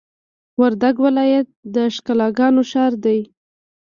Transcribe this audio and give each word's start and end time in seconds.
وردګ 0.59 0.95
ولایت 1.05 1.47
د 1.73 1.75
ښکلاګانو 1.95 2.61
ښار 2.71 2.93
دی! 3.05 3.19